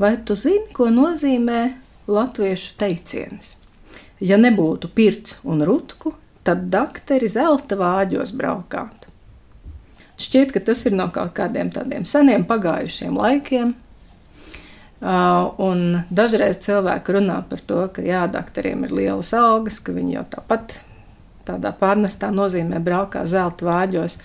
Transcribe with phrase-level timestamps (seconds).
[0.00, 1.60] Vai tu zini, ko nozīmē
[2.08, 3.54] latviešu teiciens?
[4.24, 9.10] Ja nebūtu pirts un rutku, tad dakteri zelta vāģos braukātu.
[10.20, 13.74] Šķiet, ka tas ir no kaut kādiem tādiem seniem pagājušiem laikiem.
[15.00, 20.24] Un dažreiz cilvēki runā par to, ka jā, doktoriem ir lielas algas, ka viņi jau
[20.36, 20.78] tāpat
[21.48, 24.16] tādā pārnestā nozīmē braukā zelta vāģos.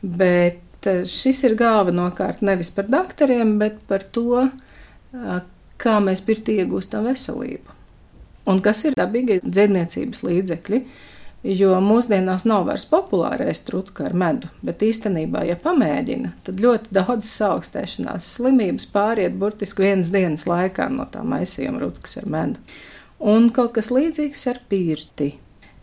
[0.00, 4.48] Bet šis ir galvenokārt nevis par doktoriem, bet par to,
[5.78, 7.76] kā mēs pirtī iegūstam veselību.
[8.48, 10.82] Un kas ir dabīgi dziedniecības līdzekļi,
[11.46, 16.90] Jo mūsdienās nav vairs populāri ēst rutku ar medu, bet īstenībā, ja pamēģina, tad ļoti
[16.96, 22.58] daudz augstēšanās slimības pāriet burtiski vienas dienas laikā no tā maisījuma rutkas ar medu.
[23.22, 25.36] Un kaut kas līdzīgs ar pirti.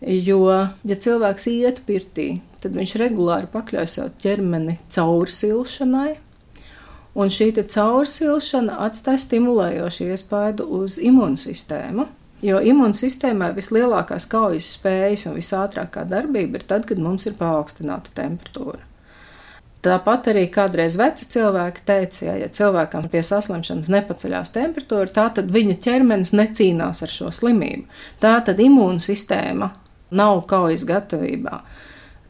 [0.04, 0.42] Jo,
[0.84, 6.18] ja cilvēks iet pirtī, tad viņš regulāri pakļauj savu ķermeni caursilšanai,
[7.16, 12.06] un šī caursilšana atstāja stimulējošu iespaidu uz imūnsistēmu.
[12.44, 18.82] Jo imūnsistēmai vislielākās kaujas spējas un visātrākā darbība ir tad, kad mums ir paaugstināta temperatūra.
[19.86, 25.76] Tāpat arī kādreiz veci cilvēki teica, ja, ja cilvēkam pie saslimšanas nepaceļās temperatūra, tad viņa
[25.84, 27.86] ķermenis necīnās ar šo slimību.
[28.20, 29.70] Tā tad imūnsistēma
[30.18, 31.60] nav kaujas gatavībā.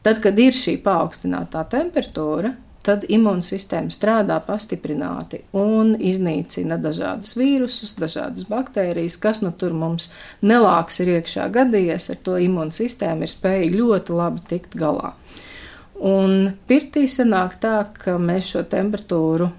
[0.05, 2.53] Tad, kad ir šī paaugstinātā temperatūra,
[2.87, 10.09] tad imūnsistēma strādā pastiprināti un iznīcina dažādus vīrusus, dažādas baktērijas, kas nu tur mums
[10.41, 15.13] nelāks ir iekšā gadījies, ar to imūnsistēma ir spējīga ļoti labi tikt galā.
[16.07, 19.49] Un pirtī sanāk tā, ka mēs šo temperatūru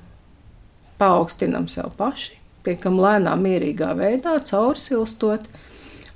[0.99, 5.49] paaugstinam sev paši, piekam lēnā, mierīgā veidā, caursilstot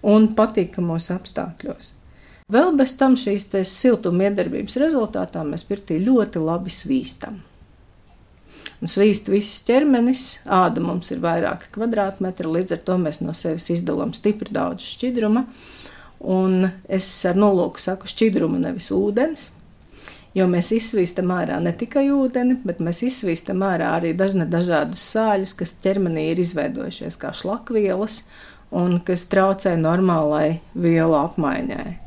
[0.02, 1.92] un patīkamos apstākļos.
[2.50, 7.40] Vēl bez tam šīs siltuma iedarbības rezultātā mēs pirtī ļoti labi svīstam.
[8.82, 13.68] Un svīst visas ķermenis, āda mums ir vairāki kvadrātmetri, līdz ar to mēs no sevis
[13.70, 15.44] izdalām stipri daudz šķidruma.
[16.34, 19.48] Un es ar nolūku saku šķidrumu, nevis ūdens,
[20.34, 25.54] jo mēs izsvīstam ārā ne tikai ūdeni, bet mēs izsvīstam ārā arī dažne dažādus sāļus,
[25.62, 28.24] kas ķermenī ir izveidojušies kā šlakvielas
[28.74, 32.01] un kas traucē normālai vielu apmaiņai.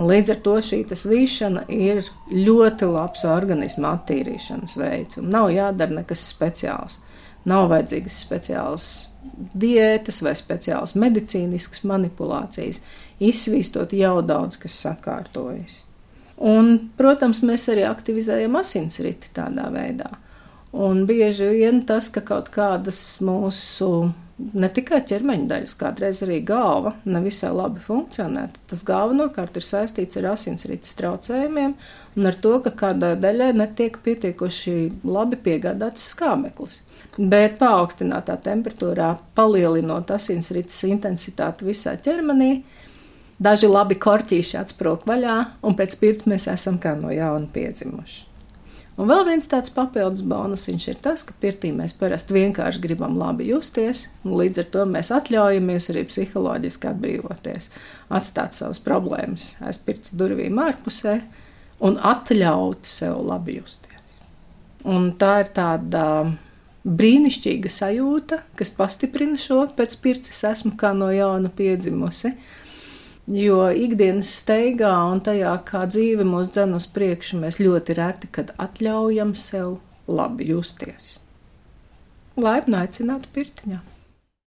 [0.00, 5.20] Un līdz ar to šī svīšana ir ļoti labs organisma attīrīšanas veids.
[5.20, 7.02] Nav jādara nekas speciāls.
[7.44, 8.86] Nav vajadzīgas speciālas
[9.60, 12.80] diētas vai speciālas medicīniskas manipulācijas.
[13.20, 15.82] Izsvīstot jau daudz kas sakārtojas.
[16.40, 20.08] Un, protams, mēs arī aktivizējam asinsriti tādā veidā.
[20.72, 23.90] Un bieži vien tas, ka kaut kādas mūsu
[24.54, 28.46] ne tikai ķermeņa daļas, kādreiz arī galva nevisai labi funkcionē.
[28.70, 31.74] Tas galvenokārt ir saistīts ar asinsrites traucējumiem
[32.16, 36.80] un ar to, ka kādai daļai netiek pietiekoši labi piegādāts skābeklis.
[37.18, 42.52] Bet paaugstinātā temperatūrā, palielinot asinsrites intensitāti visā ķermenī,
[43.42, 45.36] daži labi korķīši atsprūk vaļā,
[45.66, 48.29] un pēc pirts mēs esam kā no jauna piedzimuši.
[49.00, 53.46] Un vēl viens tāds papildus bonusiņš ir tas, ka pirtī mēs parasti vienkārši gribam labi
[53.48, 57.70] justies, un līdz ar to mēs atļaujamies arī psiholoģiski atbrīvoties,
[58.12, 61.16] atstāt savas problēmas aiz pirts durvīm ārpusē
[61.88, 64.20] un atļaut sev labi justies.
[64.84, 66.04] Un tā ir tāda
[66.84, 72.34] brīnišķīga sajūta, kas pastiprina šo pēc pirces esmu kā no jauna piedzimusi.
[73.30, 78.50] Jo ikdienas steigā un tajā, kā dzīve mūs dzen uz priekšu, mēs ļoti reti kad
[78.58, 79.76] atļaujam sev
[80.10, 81.12] labi justies.
[82.40, 83.78] Laipni aicinātu pirtiņā!